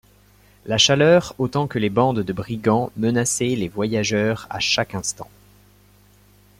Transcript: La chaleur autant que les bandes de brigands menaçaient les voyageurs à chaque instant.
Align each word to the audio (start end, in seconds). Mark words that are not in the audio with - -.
La 0.65 0.79
chaleur 0.79 1.35
autant 1.37 1.67
que 1.67 1.77
les 1.77 1.91
bandes 1.91 2.21
de 2.23 2.33
brigands 2.33 2.91
menaçaient 2.97 3.55
les 3.55 3.67
voyageurs 3.67 4.47
à 4.49 4.57
chaque 4.59 4.95
instant. 4.95 5.29